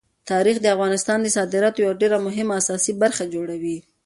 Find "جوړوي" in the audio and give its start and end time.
3.33-3.77